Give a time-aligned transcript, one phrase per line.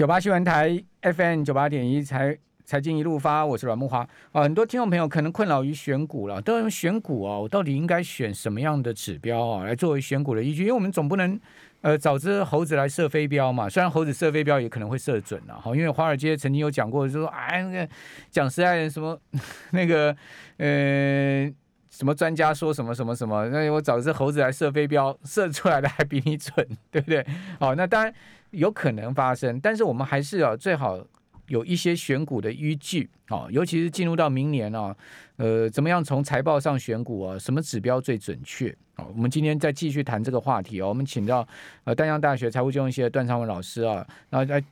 [0.00, 3.98] 九八新闻台 FM 九八点一财财经一路发，我是阮慕驊
[4.32, 4.42] 啊。
[4.42, 10.62] 很多听众朋友可能困扰于选股了，都用选股啊，我到底应该选什么样的指标啊，来作为选股的依据？
[10.62, 11.38] 因为我们总不能
[11.82, 13.68] 呃找只猴子来射飞镖嘛。
[13.68, 17.86] 虽然猴子射飞镖也可能会射准了哈，因为华尔街曾经有讲过，就说哎那个
[18.30, 19.20] 讲实在的什么
[19.72, 20.16] 那个
[20.56, 21.44] 呃
[21.90, 27.22] 什么专家说什么什么什么，那我找只猴子来射飞镖，射出来的还比你准，对不对？
[27.58, 28.14] 好，那当然。
[28.50, 31.04] 有可能发生，但是我们还是要最好
[31.46, 34.96] 有一些选股的依据啊，尤其是进入到明年啊，
[35.36, 37.38] 呃，怎么样从财报上选股啊？
[37.38, 39.04] 什么指标最准确啊？
[39.14, 40.88] 我们今天再继续谈这个话题哦。
[40.88, 41.46] 我们请到
[41.84, 44.62] 呃丹江大学财务金融系的段昌文老师啊，然后来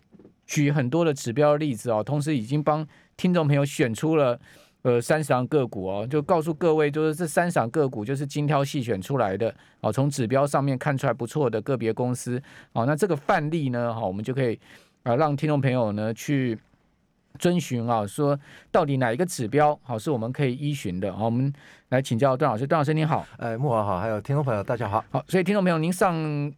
[0.46, 4.40] 举很多的指标例子啊，同时已经帮听众朋友选出了。
[4.82, 12.40] 呃，三十档个股哦，就告诉各位，就是这三十档个股就是精挑细选出来的哦，从指标上面看出来不错的个别公司
[12.72, 14.58] 哦，那这个范例呢，好，我们就可以
[15.02, 16.58] 啊，让听众朋友呢去
[17.38, 18.38] 遵循啊，说
[18.70, 21.52] 到底哪一个指标好是我们可以依循的，好，我们。
[21.88, 26.14] 来请教段老师，段老师您好，哎，木华好，还有听众朋友大家好，好，所以听众朋友您上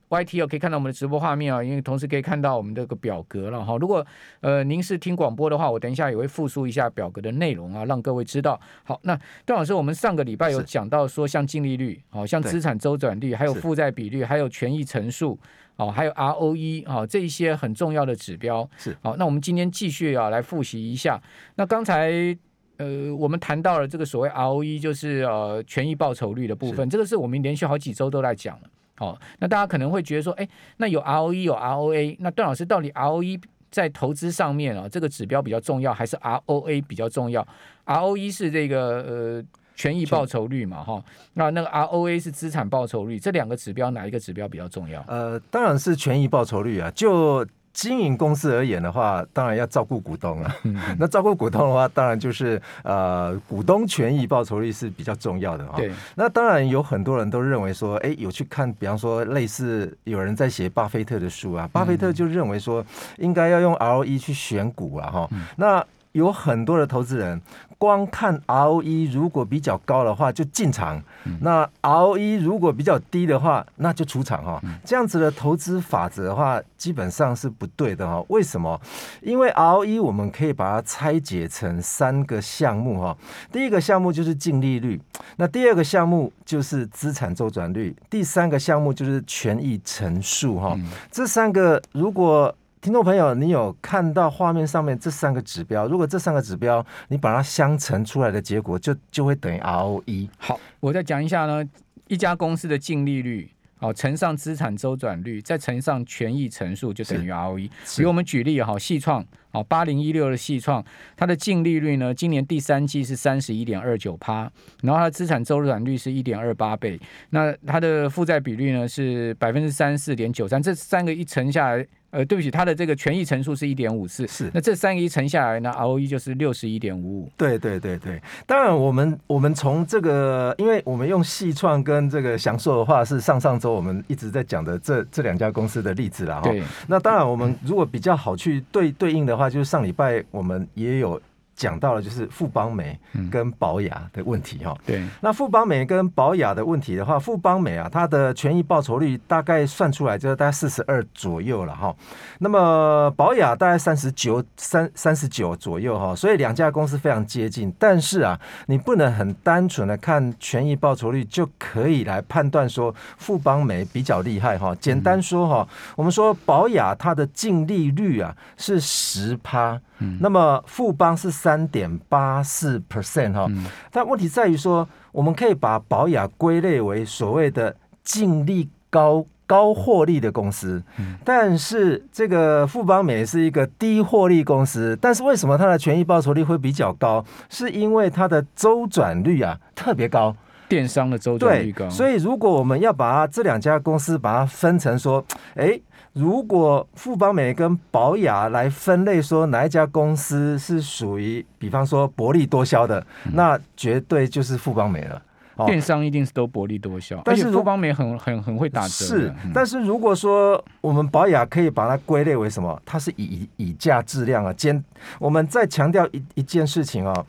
[0.08, 3.76] YT 哦，可以看到我们的直播画面啊，因为同时可以看到我们这个表格了哈。
[3.76, 4.04] 如果
[4.40, 8.60] 呃您是听广播的话，我等一下也会复述一下表格的内容啊，让各位知道。
[8.82, 15.38] 好，那段老师，我们上个礼拜有讲到说，像净利率，好像资产周转率，还有负债比率，还有权益乘数，
[15.76, 18.96] 哦，还有 ROE 啊，这一些很重要的指标是。
[19.00, 21.22] 好，那我们今天继续啊来复习一下。
[21.54, 22.36] 那刚才。
[22.80, 28.70] 呃，我们谈到了这个所谓 ROE，就是呃权益报酬率的部分，这个是我们连续好几周都在讲了。
[28.96, 33.38] 好、哦，那大家可能会觉得说，哎，那有 ROE 有 ROA，那段老师到底 ROE
[33.70, 37.46] 在投资上面啊，这个指标比较重要，还是 ROA 比较重要
[37.84, 45.04] ？ROE 是这个呃权益报酬率嘛，哈、哦，那那个 ROA 是资产报酬率，这两个指标哪一个指标比较重要？
[45.06, 47.46] 呃，当然是权益报酬率啊，就。
[47.72, 50.54] 经营公司而言的话，当然要照顾股东啊。
[50.98, 55.74] 那照顾股东的话，当然就是呃，股东权益报酬率是比较重要的啊。
[55.76, 55.92] 对。
[56.14, 62.84] 那当然有很多人都认为说，哎，有去看，比方说类似有人在写巴菲特的书啊，巴菲特就认为说，
[63.18, 65.10] 应该要用 ROE 去选股啊。
[65.10, 65.28] 哈。
[65.56, 67.40] 那有很多的投资人。
[67.80, 71.02] 光看 ROE 如果比较高的话就进场，
[71.40, 74.60] 那 ROE 如果比较低的话那就出场哈。
[74.84, 78.22] 这样子的投资法则的话基本上是不对的哈。
[78.28, 78.78] 为什么？
[79.22, 83.16] 因为 ROE 我们可以把它拆解成三个项目哈。
[83.50, 85.00] 第一个项目就是净利率，
[85.36, 90.78] 那第二个项目就是资产周转率，第三个项目就是权益乘数哈。
[91.10, 95.86] 这三个如果听众朋友，你有看到画面上面这三个指标？
[95.86, 100.28] 如果这三个指标你把它相乘出来的结果就，就就会等于 ROE。
[100.38, 101.62] 好，我再讲一下呢，
[102.08, 107.68] 一家公司的净利率，好，乘上资产周转率，再乘上权益乘数，就等于 ROE。
[107.96, 109.26] 比如我们举例哈，细创。
[109.52, 110.82] 好，八零一六的细创，
[111.16, 116.98] 它的净利率呢，今年第三季是三十一点二九趴，然后它的资产周转率是一点二八倍，
[117.30, 127.32] 那它的负债比率呢是百分之三十四点九三，这三个一乘下来，呃，对不起，它的这个权益乘数是一点五四，是，那这三个一乘下来呢，ROE 就是六十一点五五。
[127.36, 136.48] 对对对对，当然我们我们从这个，因为我们用细创跟这个祥硕的话是上上周我们一直在讲的这这两家公司的例子了哈。
[136.48, 139.40] 对，那当然我们如果比较好去对对应的话。
[139.40, 141.18] 话就是上礼拜我们也有
[141.60, 142.98] 讲到了，就是富邦美
[143.30, 144.74] 跟保雅的问题哈。
[144.86, 151.94] 对，那富邦美跟保雅的问题的话，富邦美啊，它的权益报酬率大概算出来就是大概四十二左右了哈。
[152.38, 157.70] 那么保雅大概三十九三三十九左右哈，所以两家公司非常接近。
[157.78, 164.74] 但是啊，你不能很单纯的看权益报酬率就可以来判断说富邦美比较厉害哈。
[164.80, 169.78] 简单说哈，我们说保雅它的净利率啊是十趴。
[170.18, 173.46] 那么富邦是三点八四 percent 哈，
[173.90, 180.82] 但问题在于说，我们可以把保雅归类为所谓的净利高、高获利的公司，
[181.24, 187.24] 但是这个富邦美是一个低获利公司，但是为什么它的权益报酬率会比较高？
[187.48, 190.34] 是因为它的周转率啊特别高，
[190.68, 191.90] 电商的周转率高。
[191.90, 195.80] 所以如果我们要把它这两家公司把它分成说，哎。
[196.12, 205.22] 如果富邦美跟宝雅来分类，说哪一家公司是属于，比方说薄利多销的，那绝对就是富邦美了。
[205.66, 208.88] 电商一定是都薄利多销，但是富邦美很很很会打折。
[208.88, 212.80] 是，但是如果说我们宝雅可以把它归类为什么？
[212.86, 214.50] 它是以以价质量啊。
[214.54, 214.82] 兼
[215.18, 217.26] 我们再强调一一件事情啊，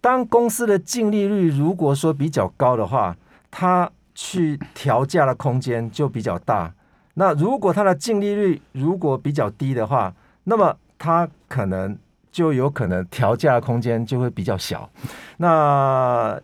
[0.00, 3.14] 当公司的净利率如果说比较高的话，
[3.50, 6.72] 它去调价的空间就比较大。
[7.14, 10.12] 那如果它的净利率如果比较低的话，
[10.44, 11.96] 那么它可能
[12.30, 14.88] 就有可能调价的空间就会比较小。
[15.36, 16.38] 那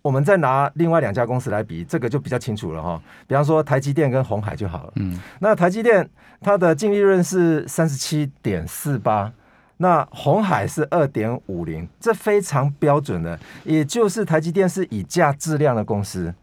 [0.00, 3.00] 我们再拿另外两家公司来比，这个就比较清楚了哈。
[3.26, 4.92] 比方说台积电跟红海就好了。
[4.96, 6.08] 嗯，那台积电
[6.40, 9.32] 它的净利润是三十七点四八，
[9.76, 13.38] 那红海是二点五零，这非常标准的。
[13.64, 16.34] 也就是台积电是以价质量的公司，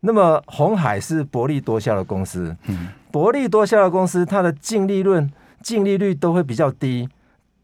[0.00, 2.54] 那么红海是薄利多销的公司。
[2.66, 5.32] 嗯，薄利多销的公司，它的净利润、
[5.62, 7.08] 净利率都会比较低。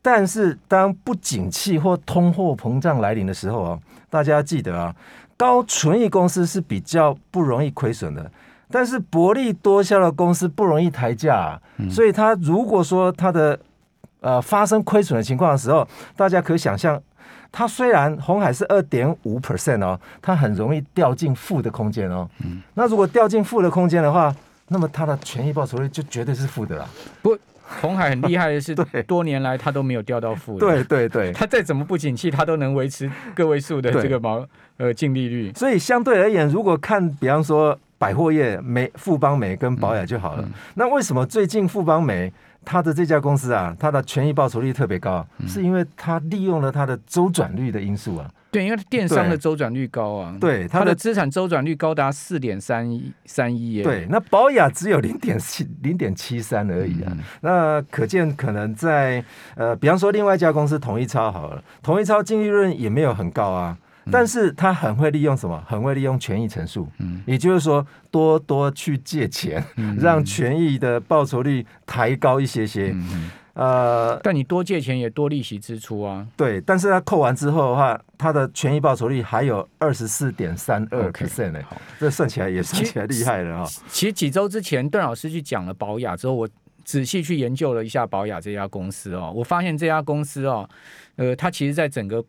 [0.01, 3.79] 但是当不景气或通货膨胀来临的时候啊，
[4.09, 4.97] 大家要记得啊。
[5.37, 8.33] 高纯益公司是比较不容易亏损的，
[8.71, 11.61] 但是薄利多销的公司不容易抬价，啊，
[11.91, 13.59] 所以它如果说它的
[14.21, 16.99] 呃发生亏损的情况的时候，大家可以想象，
[17.51, 22.27] 它虽然红海是二点五 percent 哦，它很容易掉进负的空间哦。
[22.73, 24.35] 那如果掉进负的空间的话，
[24.73, 26.89] 那么它的权益报酬率就绝对是负的啦。
[27.23, 27.39] 不。
[27.81, 28.75] 红海很厉害的是，
[29.09, 30.61] 多年来它都没有掉到负的。
[30.61, 34.47] 对对对，它再怎么不景气，它都能维持个位数的这个毛
[34.77, 35.51] 呃净利率。
[35.55, 40.43] 所以相对而言，如果看比方说百货业，美富邦美跟保雅就好了。
[40.43, 42.31] 嗯嗯、那为什么最近富邦美
[42.63, 45.27] 它的这家公司啊，它的权益报酬率特别高？
[45.39, 48.31] 嗯、是因为它利用了它的周转率的因素啊。
[48.53, 53.83] 对，因为电商的周转率高啊，对，它的资产周转率高达四点三一三一耶。
[53.83, 57.09] 对，那保雅只有零点七零点七三而已啊。
[57.13, 65.65] 嗯、那可见可能在呃，比方说另外一家公司统一超好了，统一超净利润也没有很高啊，嗯、但是他很会利用什么？
[65.67, 72.91] 很会利用权益乘数，嗯，也就是说多多去借钱，嗯、让权益的报酬率抬高一些些。
[72.93, 76.27] 嗯呃，但你多借钱也多利息支出啊。
[76.37, 81.61] 对，但是它扣完之后的话，它的权益报酬率还有二十四点三二 percent 呢。
[81.69, 83.71] 好，这算起来也算起来厉害了哈。
[83.89, 86.49] 其实几周之前，邓老师去讲了保雅之后，我
[86.85, 90.69] 仔细去研究了一下保雅这家公司哦，我发现这家公司哦，
[91.17, 92.25] 呃，它其实在整个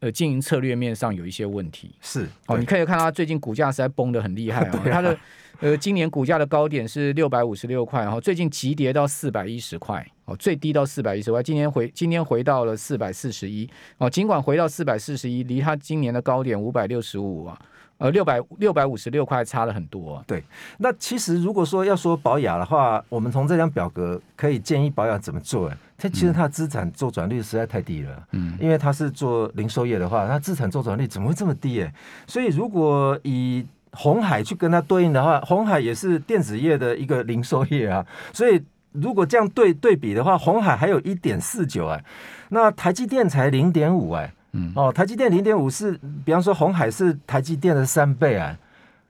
[0.00, 1.94] 呃经营策略面上有一些问题。
[2.00, 5.16] 是哦，你可以看到它最近股价实在崩的很厉害啊， 它的。
[5.60, 13.68] 呃，今年股价的高点是六百五十六块，然后最近急跌到四百一十块，哦，最低到四百一十块，今年回今天回到了四百四十一，
[13.98, 17.58] 哦，尽管回到四百四十一，离它今年的高点五百六十五啊，
[17.98, 20.24] 呃，六百六百五十六块差了很多啊。
[20.26, 20.42] 对，
[20.78, 25.72] 那其实如果说要说保养的话，我们从这张表格可以建议保养怎么做？
[25.96, 31.80] 它其实它的资产周转率实在太低了，嗯，因为它是做零售业的话，它资产周转率怎么会这么低？
[31.80, 31.94] 哎，
[32.26, 38.62] 所以如果以鸿海去跟它对应的话，红海也是电子业的一个零售业啊， 所以
[38.92, 42.04] 如果这样对对比的话，红海还有一点四九哎，
[42.50, 44.72] 那台积电才零点五哎，嗯。
[44.76, 48.56] 哦，台积电零点五是，比方说红海是台积电的三倍啊。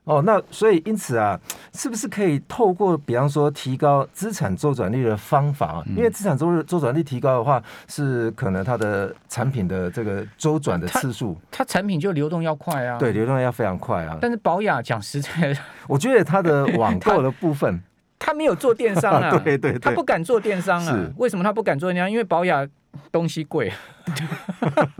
[0.05, 1.39] 哦，那所以因此啊，
[1.73, 5.83] 是不是可以透过比方说提高资产周转率的方法啊？
[5.97, 12.99] 因为资产周周转率提高的话，是可能它的产品的这个周转的次数，它产品就流动要快啊。
[12.99, 14.15] 对，流动要非常快啊。
[14.21, 15.57] 但是保雅讲实在，
[15.89, 17.81] 我觉得它的网购的部分，
[18.19, 19.31] 它没有做电商啊。
[19.43, 21.09] 对对对，它不敢做电商啊。
[21.17, 22.11] 为什么它不敢做电商？
[22.11, 22.63] 因为保雅
[23.11, 23.73] 东西贵。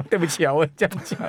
[0.09, 1.19] 对不起啊，我这样讲，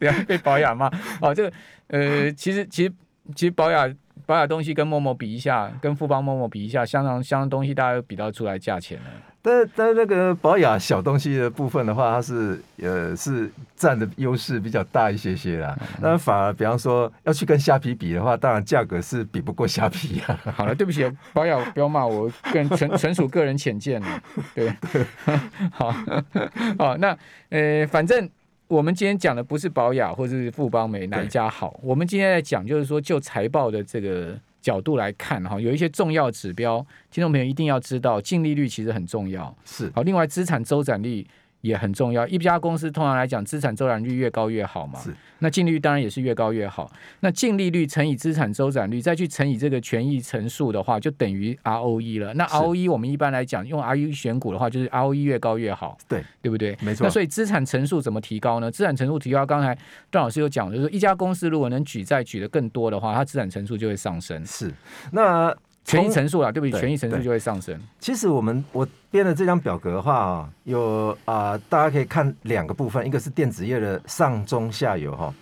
[0.00, 0.90] 不要被保雅骂。
[1.20, 1.52] 哦，这个
[1.86, 2.92] 呃，其实其实。
[3.34, 3.88] 其实保雅
[4.26, 9.04] 保雅东西跟 momo 比一下，跟富邦 momo 比一下，相当相当东西大家都比到出来价钱了。
[9.42, 15.74] 但但那个保雅小东西的部分的话，它是呃是占的优势比较大一些些啦。
[16.02, 20.38] 那、嗯、反而比方说要去跟虾皮比的话，当然价格是比不过虾皮啊。
[20.54, 24.22] 好了，对不起，保雅不要骂我，个人纯 纯属个人浅见了。
[24.54, 25.06] 对，对
[25.72, 25.90] 好，
[26.78, 27.16] 好，那
[27.48, 28.28] 呃反正。
[28.70, 36.78] 我们今天讲的不是保雅或者是富邦美哪一家好，我们今天在讲就是说就财报的这个角度来看哈，有一些重要指标，
[37.10, 39.90] 听众朋友一定要知道，净利率其实很重要，是。
[39.92, 41.26] 好，另外资产周转率。
[41.60, 42.26] 也很重要。
[42.26, 44.98] 一家公司通常来讲，资产周转率越高越好嘛。
[45.00, 45.14] 是。
[45.40, 46.90] 那净利率当然也是越高越好。
[47.20, 52.34] 那净利率乘以资产周转率，再去乘以这个权益乘数的话，就等于 ROE 了。
[52.34, 55.96] 那 ROE 我们一般来讲用 ROE 选股的话，就是 ROE 越高越好。
[56.06, 56.76] 对，对不对？
[56.82, 57.04] 没错。
[57.04, 58.70] 那所以资产乘数怎么提高呢？
[58.70, 59.76] 资产乘数提高，刚才
[60.10, 64.44] 段老师有讲，就是一家公司如果能举债举的更多的话，它资产乘数就会上升。
[64.44, 64.72] 是。
[65.12, 65.56] 那。
[65.90, 66.80] 权益乘数啊，对不对？
[66.80, 67.78] 权益乘数就会上升。
[67.98, 75.34] 其实我们我编的这张表格的话啊，有啊、呃，大家可以看两个部分，一个是电子业的上中下游哈，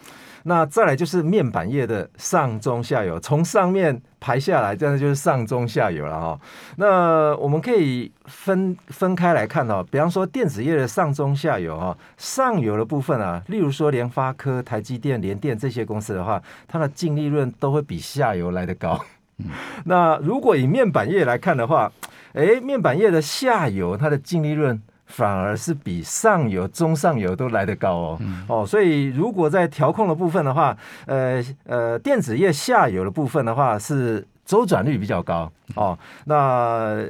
[0.44, 6.40] 那再来就是面板业的上中下游，从上面排下来，这样就是上中下游了哈。
[6.76, 18.98] 那我们可以分分开来看哦，比方说电子业的上中下游哈，上游的部分啊，例如说联发科、台积电、联电这些公司的话，它的净利润都会比下游来得高。
[19.84, 21.90] 那如果以面板业来看的话，
[22.32, 28.18] 诶，面板业的下游它的净利润反而是比上游、中上游都来得高哦。
[28.20, 30.76] 嗯、哦，所以如果在调控的部分的话，
[31.06, 35.98] 呃呃，电子业下游的部分的话是周转率比较高哦。
[36.26, 37.02] 那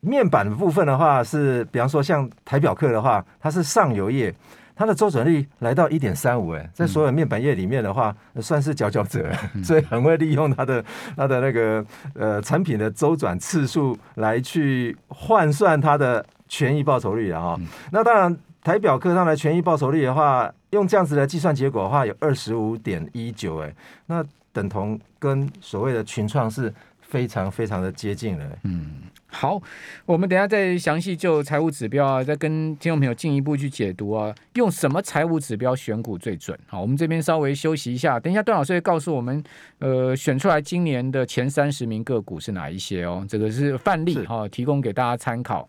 [0.00, 4.34] 面板的部分的话是，比方说像台表客的话，它是上游业。
[4.76, 9.32] 它的周转率来到一点三五，哎，在所有面板业里面的话，算是佼佼者，
[9.64, 10.84] 所以很会利用它的
[11.16, 17.58] 它的那个呃产品的周转次数来去换算它的权益报酬率的哈。
[17.90, 23.74] 那当然，台表科上的权益报酬率的话，用这样子的计算结果的话，有二十五点一九，哎，
[24.06, 26.72] 那等同跟所谓的群创是
[27.08, 29.02] 非常非常的接近了，嗯。
[29.28, 29.60] 好，
[30.06, 36.58] 我们等下再详细就财务指标啊，再跟听众朋友进一步去解读啊，用什么财务指标选股最准？
[36.66, 39.42] 好，我们这边稍微休息一下，等一下段老师会告诉我们，
[39.80, 45.68] 呃，选出来今年的前三十名个股是哪一些哦，这个是范例哈、哦，提供给大家参考。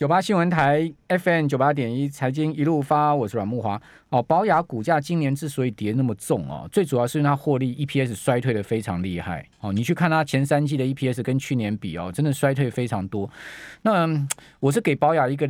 [0.00, 3.78] 九八新闻台 FM 九八点一财经一路发，我是阮慕华。
[4.08, 9.46] 哦，宝雅股价今年之所以跌那么重哦，最主要是因为它获利 EPS 衰退的非常厉害。
[9.60, 13.28] 哦，你去看它前三季的 EPS 跟去年比哦，真的衰退非常多。
[13.82, 14.08] 那
[14.58, 15.46] 我是给宝雅一个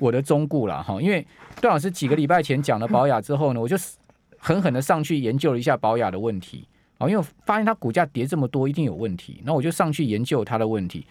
[0.00, 1.24] 我的忠告了哈，因为
[1.60, 3.76] 段老师几个礼拜前讲了宝雅之后呢，我就
[4.38, 6.66] 狠狠的上去研究了一下宝雅的问题。
[7.08, 9.40] 因为发现它股价跌这么多，一定有问题。
[9.44, 11.06] 那我就上去研究它的问题。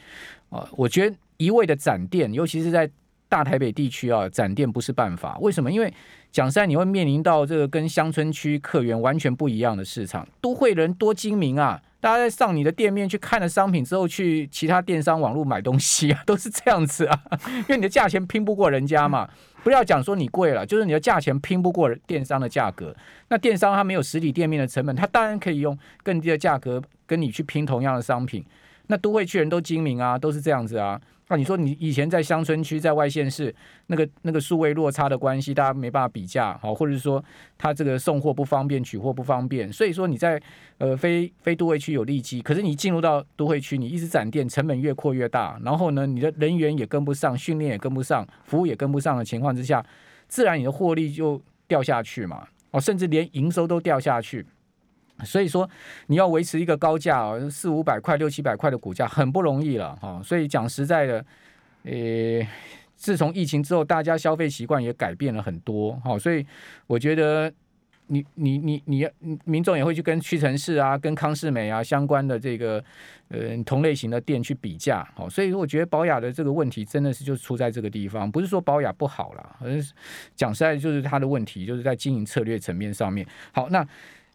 [0.49, 1.15] 啊，我觉得。
[1.37, 2.89] 一味的展店，尤其是在
[3.27, 5.37] 大台北地区啊，展店不是办法。
[5.39, 5.69] 为什么？
[5.69, 5.91] 因为
[6.31, 10.25] 讲实在，你会面临到这个跟乡村区客源完全不一样的市场。
[10.39, 17.17] 都会人多精明啊，大家在上你的店面去看了商品之后，去其他电商网络买东西啊， 都是这样子啊。
[17.47, 19.29] 因为你的价钱拼不过人家嘛，
[19.63, 22.93] 不要讲说你贵了，就是你的价钱拼不过电商的价格。
[23.29, 28.43] 那电商它没有实体店面的成本，它当然可以用更低的价格跟你去拼同样的商品。
[28.87, 30.99] 那都会去人都精明啊，都是这样子啊。
[31.35, 33.53] 你说你以前在乡村区、在外县市，
[33.87, 37.23] 那个那个数位落差的关系，大家没办法比价，好，或者是说
[37.57, 40.41] 他这个送货不方便、取货不方便，所以说你在
[40.77, 49.85] 呃非非都会区有利基，可是你进入到都会区，你一直展店，成本越扩越大，然后呢，你的人员也跟不上，训练也跟不上，服务也跟不上的情况之下，
[50.27, 54.45] 自然你的获利就掉下去嘛，哦，甚至连营收都掉下去。
[55.23, 55.69] 所以说，
[56.07, 60.21] 你要维持一个高价哦，四五百块、六七百块的股价很不容易了哈。
[60.23, 61.25] 所以讲实在的，
[61.83, 62.47] 呃，
[62.95, 66.17] 自从疫情之后，大家消费习惯也改变了很多哈。
[66.17, 66.45] 所以
[66.87, 67.51] 我觉得
[68.07, 72.83] 你，你你你你，民众也会去跟屈臣氏啊、跟康是美啊相关的这个
[73.29, 75.07] 呃同类型的店去比价。
[75.15, 79.93] 好，所以我觉得宝雅的这个问题真的是就出在这个地方，不是说宝雅不好啦，而是
[80.35, 83.25] 讲实在就是它的问题，就是在经营策略层面上面。
[83.51, 83.85] 好，那。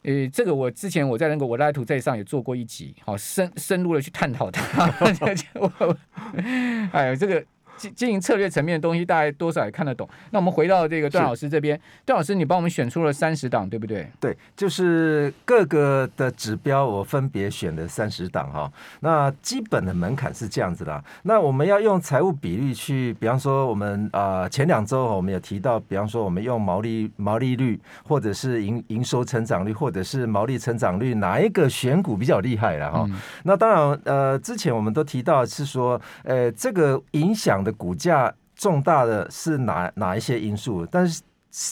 [0.03, 4.87] 呃，这个我之前我在那个我拉图在上也做过一集，好深深入的去探讨它。
[6.93, 7.45] 哎呀，这个。
[7.79, 10.07] 经经营策略层面的东西，大概多少也看得懂。
[10.31, 14.11] 那我们回到这个段老师这边，段老师，你帮我们选出了三十档，对不对？
[14.21, 18.71] 对，就是各个的指标，我分别选了三十档哈。
[19.01, 21.03] 那基本的门槛是这样子啦。
[21.23, 33.07] 那我们要用财务比率去，比方说我们啊、呃、前两周我们有提到，比方说我们用毛利毛利率，或者是营营收成长率，或者是毛利成长率，哪一个选股比较厉害了哈？
[33.09, 37.63] 嗯、那当然呃，之前我们都提到是说，呃，这个影响。
[37.73, 40.87] 股价重大的是哪哪一些因素？
[40.91, 41.23] 但是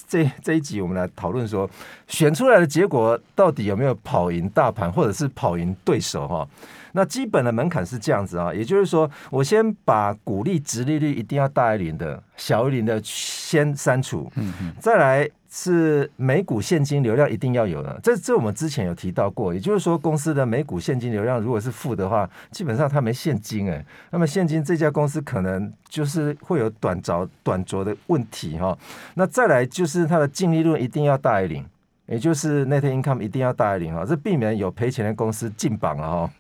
[0.09, 1.69] 这这一集我们来讨论说，
[2.07, 6.26] 选出来的结果到底有没有跑赢大盘，或者是跑赢对手？
[6.26, 6.49] 哈，
[6.93, 15.29] 那基本的门槛是这样子啊，也就是说，我先把股利、殖利率一定要大于零的、小于零的先删除，嗯嗯，再来。
[15.59, 28.77] 是每股现金流量一定要有的，这这我们之前有提到过，也就是说公司的每股现金流量如果是负的话，基本上它没现金哎，那么现金这家公司可能就是会有短着短着的问题哈。
[29.15, 31.65] 那再来就是它的净利润一定要大于零，
[32.05, 36.31] 也就是 net income 一定要大于零哈，这避免有赔钱的公司进榜了哈。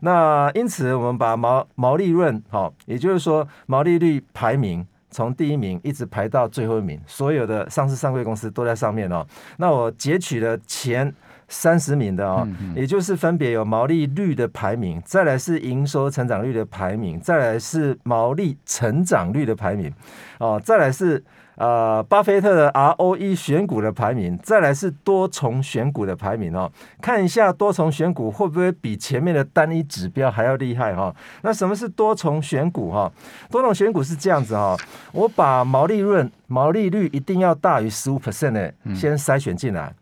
[0.00, 4.84] 那因此我们把毛毛利润哈，也就是说毛利率排名。
[5.14, 9.24] 从第一名一直排到最后一名，所有的上市上柜公司都在上面哦。
[9.58, 11.14] 那我截取了前
[11.46, 19.94] 三十名的哦，也就是分别有毛利率的排名，再来是营收成长率的排名，再来是毛利成长率的排名，
[20.40, 21.22] 哦，再来是。
[21.56, 26.70] 呃，巴菲特的 ROE 选股的排名，再来是多重选股的排名哦。
[27.00, 31.16] 看一下多重选股会不会比前面的单一指标还要厉害哈、哦？
[31.42, 33.10] 那什么是多重选股哈？
[33.50, 34.76] 多重选股是这样子哈，
[35.12, 39.94] 我把毛利润、毛利率一定要大于十五 percent 的先筛选进来，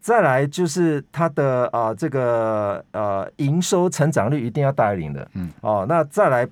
[0.00, 6.48] 再来就是它的啊这个呃营收成长率一定要大于零的，嗯哦，那再来。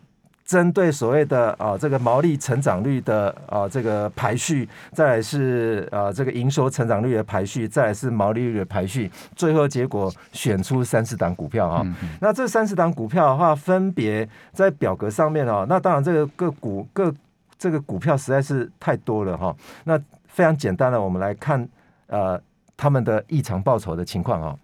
[0.52, 11.80] 针对所谓的啊这个毛利成长率的啊这个排序，再来是啊这个营收成长率的排序，再来是毛利率的排序，最后结果选出三十档股票啊。
[11.87, 15.64] 嗯、哼那这三十档股票的话，分别在表格上面哦。
[15.66, 17.11] 那当然这个个股各
[17.56, 19.56] 这个股票实在是太多了哈。
[19.85, 21.66] 那非常简单的，我们来看
[22.09, 22.38] 呃
[22.76, 24.54] 他们的异常报酬的情况啊。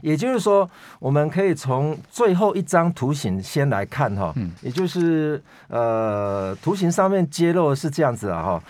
[0.00, 0.68] 也就是说，
[0.98, 8.62] 我们可以从最后一张图形先来看哈，也就是呃，图形上面揭露的是这样子啊哈。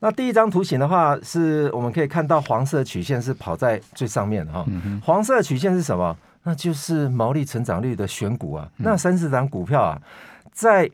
[0.00, 4.64] 那第一张图形的话，是我们可以看到黄色曲线是跑在最上面哈。
[5.02, 6.16] 黄色曲线是什么？
[6.44, 8.68] 那就是毛利成长率的选股啊。
[8.76, 10.00] 那三十档股票啊，
[10.52, 10.88] 在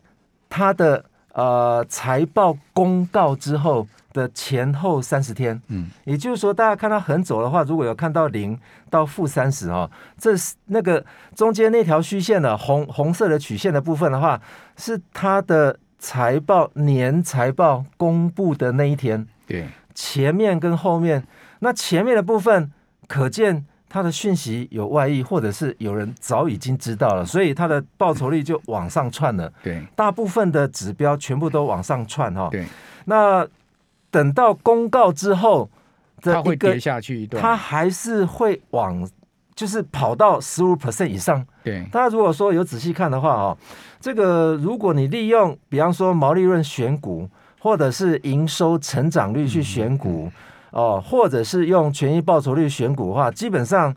[0.49, 3.87] 它的呃财报公告之后。
[4.13, 8.59] 的前后三十天，嗯，也就是说，大家看到横走的话，如果有看到零
[8.91, 11.05] 到负三十哦，这是那个
[11.35, 14.41] 中间那条虚线的红红色的曲线的部分的话，
[14.77, 21.27] 是它的财报年财报公布的那一天，对，前面跟后面，
[21.61, 22.71] 那前面的部分
[23.09, 32.67] 可见它的讯息有外溢，或者是有人早已经知道了，所以它的报酬率就往上窜了，对，大部分的指标全部都往上窜哈，对，
[33.07, 33.49] 那。
[34.13, 35.69] 等到公告之后，
[36.21, 39.09] 它会跌下去一段，它还是会往，
[39.57, 41.45] 就是跑到十五 percent 以上。
[41.65, 43.57] 对，大家如果说有仔细看的话哦，
[43.99, 47.27] 这个如果你利用，比方说毛利润选股，
[47.59, 50.31] 或者是营收成长率去选股，
[50.73, 53.97] 哦，或者是用权益报酬率选股的话，基本上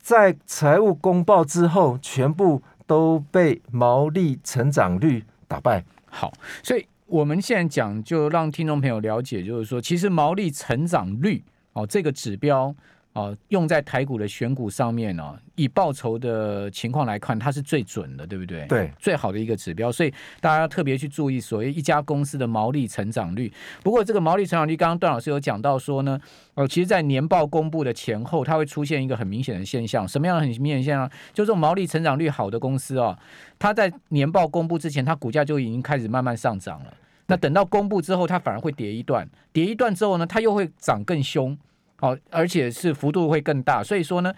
[0.00, 5.84] 在财务公报之后，全部都被毛利成长率打败。
[6.08, 6.32] 好，
[6.62, 6.86] 所以。
[7.06, 12.74] 我们现在讲，就让听众朋友了解，就是说，其实毛利成长率哦，这个指标
[13.16, 18.66] 哦，用在台股的选股上面哦，以报酬的情况来看，它是最准的，对不对？
[18.66, 23.50] 对，最好的一个指标，所以大家要特别去注意所谓一家公司的毛利成长率。
[23.82, 26.20] 不过，这个毛利成长率，刚刚段老师有讲到说呢，
[26.54, 31.10] 哦，其实，在年报公布的前后，它会出现一个很明显的现象，什么样的很明显现象？
[31.32, 33.16] 就是毛利成长率好的公司哦。
[33.58, 36.94] 它在年报公布之前，它股价就已经开始慢慢上涨了。
[37.28, 41.56] 那等到公布之后，它反而会跌一段，跌一段之后呢，它又会涨更凶，
[41.96, 43.82] 好，而且是幅度会更大。
[43.82, 44.32] 所以说呢，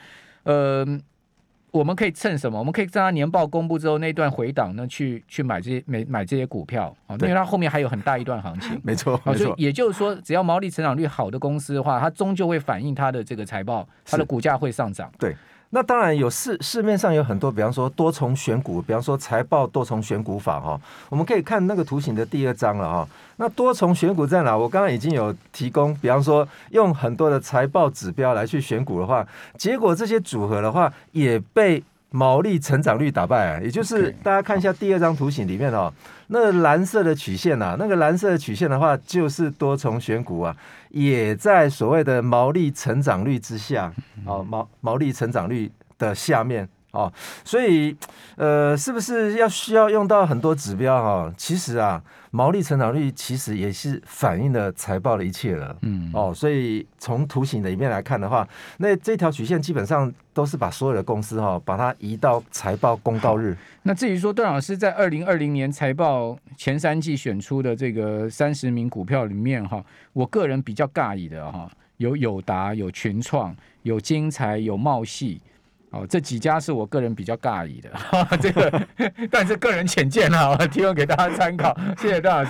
[0.45, 0.87] 呃，
[1.71, 2.59] 我们可以趁什么？
[2.59, 8.81] 我们可以在它年报公布之后那段回档呢，去去买这些买买这些股票啊，因为它后面还有很大一段行情。
[8.85, 9.47] 没错，没错。
[9.47, 15.13] 所以也就是说，只要毛利成长率好的公司的话，它终究会反映它的这个财报，它的股价会上涨。
[15.19, 15.37] 对。
[15.71, 23.09] 那当然有市市面上有很多，比方说多重选股，比方说财报多重选股法哈，我们可以看那个图形的第二章了哈。
[23.37, 24.57] 那多重选股在哪？
[24.57, 29.27] 我刚刚已经有提供，比方说用很多的财报指标来去选股的话，
[29.57, 35.93] 结果这些组合的话也被毛利成长率打败，也就是大家看一下第二张图形里面哦，
[36.29, 40.57] 那个蓝色的曲线啊，那个蓝色的曲线的话就是多重选股啊，
[40.91, 43.93] 也在所谓的毛利成长率之下
[44.25, 47.13] 啊，毛毛利成长率的下面哦，
[47.45, 47.97] 所以
[48.37, 51.33] 呃，是不是要需要用到很多指标哈？
[51.37, 52.03] 其实啊。
[52.31, 63.57] 毛利成长率其实也是反映了财报的一切了，嗯，哦，所以从图形的里面来看的话，那这条曲线基本上都是把所有的公司哈，把它移到财报公告日。
[63.83, 69.83] 那至于说段老师在二零二零年财报前三季选出的这个三十名股票里面哈，
[70.13, 75.41] 我个人比较尬意的哈，有友达、有群创、有精彩、有茂矽。
[75.91, 77.91] 哦，这几家是我个人比较尬意的，
[78.41, 78.87] 这个，
[79.31, 81.75] 但是个人浅见啊，提供给大家参考。
[81.97, 82.47] 谢谢段老师。